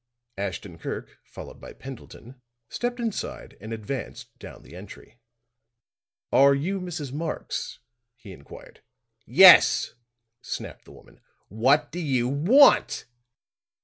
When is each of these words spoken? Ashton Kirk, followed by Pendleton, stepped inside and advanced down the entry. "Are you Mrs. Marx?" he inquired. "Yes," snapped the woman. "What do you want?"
Ashton 0.39 0.79
Kirk, 0.79 1.19
followed 1.23 1.61
by 1.61 1.73
Pendleton, 1.73 2.41
stepped 2.69 2.99
inside 2.99 3.55
and 3.61 3.71
advanced 3.71 4.35
down 4.39 4.63
the 4.63 4.75
entry. 4.75 5.19
"Are 6.31 6.55
you 6.55 6.81
Mrs. 6.81 7.13
Marx?" 7.13 7.77
he 8.15 8.31
inquired. 8.33 8.81
"Yes," 9.27 9.93
snapped 10.41 10.85
the 10.85 10.91
woman. 10.91 11.19
"What 11.49 11.91
do 11.91 11.99
you 11.99 12.27
want?" 12.27 13.05